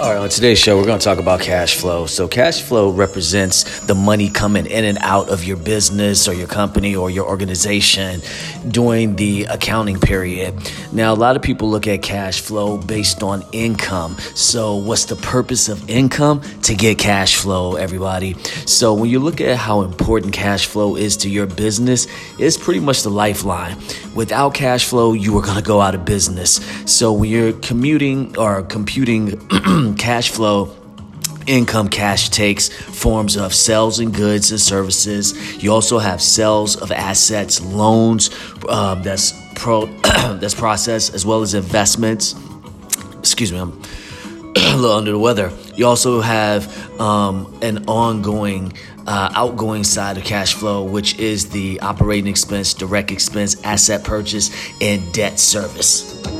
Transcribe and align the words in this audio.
All 0.00 0.10
right, 0.14 0.18
on 0.20 0.28
today's 0.28 0.60
show, 0.60 0.76
we're 0.76 0.84
going 0.84 1.00
to 1.00 1.04
talk 1.04 1.18
about 1.18 1.40
cash 1.40 1.76
flow. 1.76 2.06
So, 2.06 2.28
cash 2.28 2.62
flow 2.62 2.90
represents 2.90 3.80
the 3.80 3.96
money 3.96 4.30
coming 4.30 4.66
in 4.66 4.84
and 4.84 4.96
out 4.98 5.28
of 5.28 5.42
your 5.42 5.56
business 5.56 6.28
or 6.28 6.34
your 6.34 6.46
company 6.46 6.94
or 6.94 7.10
your 7.10 7.26
organization 7.26 8.20
during 8.68 9.16
the 9.16 9.46
accounting 9.46 9.98
period. 9.98 10.54
Now, 10.92 11.12
a 11.12 11.16
lot 11.16 11.34
of 11.34 11.42
people 11.42 11.68
look 11.68 11.88
at 11.88 12.00
cash 12.00 12.40
flow 12.40 12.78
based 12.78 13.24
on 13.24 13.44
income. 13.50 14.16
So, 14.36 14.76
what's 14.76 15.06
the 15.06 15.16
purpose 15.16 15.68
of 15.68 15.90
income? 15.90 16.42
To 16.62 16.76
get 16.76 16.98
cash 16.98 17.34
flow, 17.34 17.74
everybody. 17.74 18.34
So, 18.66 18.94
when 18.94 19.10
you 19.10 19.18
look 19.18 19.40
at 19.40 19.56
how 19.56 19.80
important 19.80 20.32
cash 20.32 20.66
flow 20.66 20.94
is 20.94 21.16
to 21.18 21.28
your 21.28 21.46
business, 21.46 22.06
it's 22.38 22.56
pretty 22.56 22.78
much 22.78 23.02
the 23.02 23.10
lifeline. 23.10 23.76
Without 24.14 24.54
cash 24.54 24.84
flow, 24.84 25.12
you 25.12 25.36
are 25.38 25.42
going 25.42 25.56
to 25.56 25.62
go 25.62 25.80
out 25.80 25.96
of 25.96 26.04
business. 26.04 26.60
So, 26.86 27.12
when 27.12 27.30
you're 27.30 27.52
commuting 27.54 28.38
or 28.38 28.62
computing, 28.62 29.40
cash 29.94 30.30
flow 30.30 30.74
income 31.48 31.88
cash 31.88 32.28
takes 32.28 32.68
forms 32.68 33.36
of 33.36 33.54
sales 33.54 33.98
and 33.98 34.14
goods 34.14 34.50
and 34.50 34.60
services. 34.60 35.62
You 35.62 35.72
also 35.72 35.98
have 35.98 36.22
sales 36.22 36.76
of 36.76 36.92
assets 36.92 37.60
loans 37.60 38.30
um, 38.68 39.02
that's 39.02 39.32
pro 39.54 39.86
that's 40.02 40.54
processed 40.54 41.14
as 41.14 41.26
well 41.26 41.42
as 41.42 41.54
investments. 41.54 42.34
Excuse 43.18 43.50
me 43.50 43.58
i'm 43.58 43.72
a 44.56 44.76
little 44.76 44.96
under 44.96 45.12
the 45.12 45.18
weather. 45.18 45.52
You 45.74 45.86
also 45.86 46.20
have 46.20 47.00
um, 47.00 47.58
an 47.62 47.86
ongoing 47.86 48.74
uh, 49.06 49.30
outgoing 49.34 49.84
side 49.84 50.18
of 50.18 50.24
cash 50.24 50.52
flow 50.52 50.84
which 50.84 51.18
is 51.18 51.48
the 51.48 51.80
operating 51.80 52.26
expense 52.26 52.74
direct 52.74 53.10
expense 53.10 53.62
asset 53.64 54.04
purchase 54.04 54.50
and 54.82 55.12
debt 55.14 55.40
service 55.40 56.37